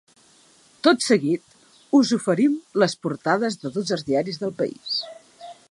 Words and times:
Tot 0.87 1.03
seguit, 1.07 1.43
us 1.99 2.13
oferim 2.17 2.55
les 2.85 2.97
portades 3.05 3.61
de 3.65 3.73
tots 3.79 3.97
els 3.99 4.07
diaris 4.13 4.45
del 4.45 4.57
país. 4.63 5.01